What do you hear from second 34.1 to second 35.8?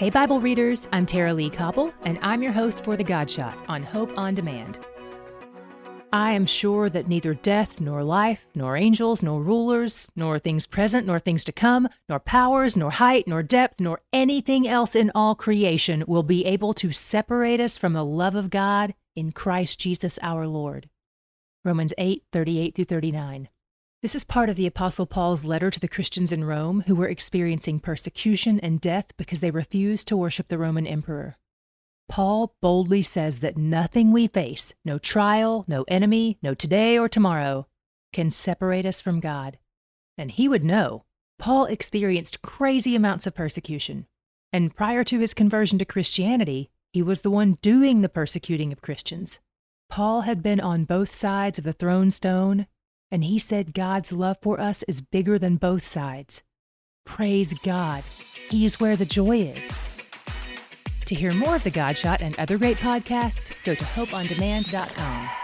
we face, no trial,